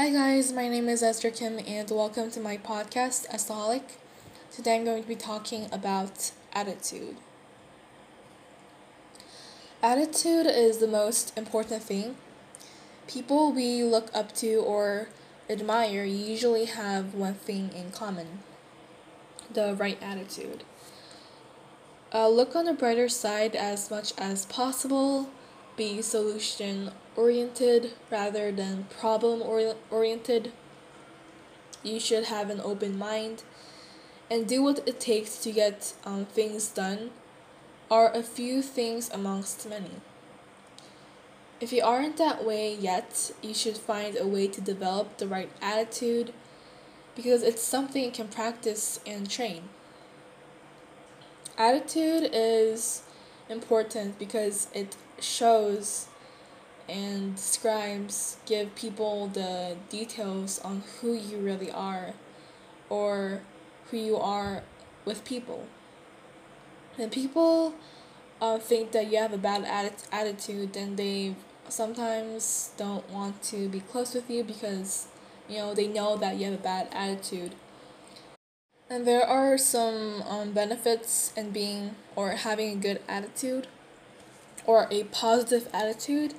[0.00, 3.82] Hi guys, my name is Esther Kim and welcome to my podcast, Estaholic.
[4.50, 7.18] Today I'm going to be talking about attitude.
[9.82, 12.16] Attitude is the most important thing.
[13.08, 15.10] People we look up to or
[15.50, 18.38] admire usually have one thing in common
[19.52, 20.64] the right attitude.
[22.10, 25.28] Uh, look on the brighter side as much as possible
[25.80, 29.40] be solution oriented rather than problem
[29.90, 30.52] oriented.
[31.82, 33.44] You should have an open mind
[34.30, 37.12] and do what it takes to get um, things done
[37.90, 40.02] are a few things amongst many.
[41.62, 45.50] If you aren't that way yet, you should find a way to develop the right
[45.62, 46.34] attitude
[47.16, 49.62] because it's something you can practice and train.
[51.56, 53.02] Attitude is
[53.48, 56.08] important because it shows
[56.88, 62.14] and describes give people the details on who you really are
[62.88, 63.42] or
[63.90, 64.62] who you are
[65.04, 65.66] with people.
[66.98, 67.74] And people
[68.40, 71.36] uh, think that you have a bad atti- attitude, then they
[71.68, 75.06] sometimes don't want to be close with you because
[75.48, 77.54] you know they know that you have a bad attitude.
[78.88, 83.68] And there are some um, benefits in being or having a good attitude
[84.66, 86.34] or a positive attitude,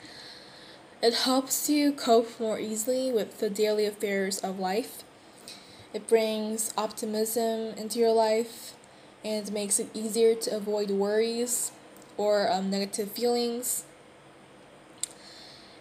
[1.02, 5.04] it helps you cope more easily with the daily affairs of life.
[5.94, 8.74] It brings optimism into your life
[9.26, 11.72] and makes it easier to avoid worries
[12.18, 13.86] or um, negative feelings.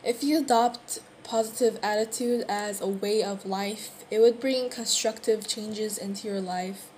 [0.03, 5.99] If you adopt positive attitude as a way of life, it would bring constructive changes
[5.99, 6.89] into your life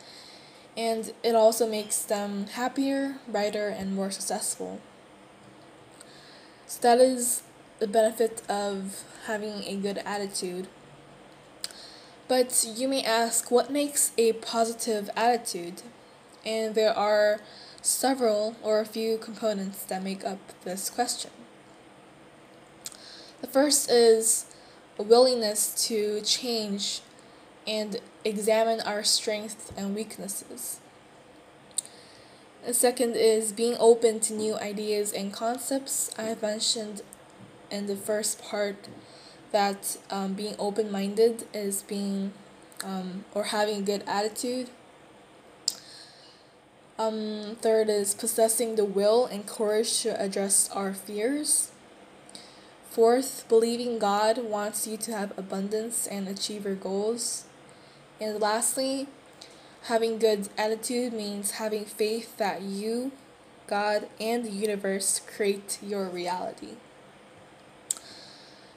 [0.77, 4.81] and it also makes them happier, brighter, and more successful.
[6.73, 7.42] So that is
[7.81, 10.69] the benefit of having a good attitude.
[12.29, 15.83] But you may ask, what makes a positive attitude?
[16.47, 17.41] And there are
[17.83, 21.30] several or a few components that make up this question.
[23.42, 24.47] The first is
[24.98, 27.02] a willingness to change
[27.67, 30.80] and examine our strengths and weaknesses.
[32.70, 36.14] Second is being open to new ideas and concepts.
[36.17, 37.02] I have mentioned
[37.73, 38.89] in the first part
[39.50, 42.33] that um, being open minded is being
[42.84, 44.68] um, or having a good attitude.
[47.00, 51.73] Um, third is possessing the will and courage to address our fears.
[52.90, 57.44] Fourth, believing God wants you to have abundance and achieve your goals.
[58.20, 59.08] And lastly,
[59.87, 63.11] Having good attitude means having faith that you,
[63.67, 66.77] God, and the universe create your reality.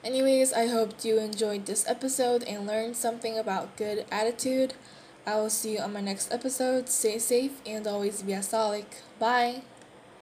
[0.02, 4.74] Anyways, I hope you enjoyed this episode and learned something about good attitude.
[5.26, 6.88] I will see you on my next episode.
[6.88, 8.42] Stay safe and always be a
[9.18, 9.62] Bye.